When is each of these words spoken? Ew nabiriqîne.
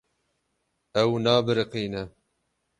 Ew 1.01 1.11
nabiriqîne. 1.23 2.03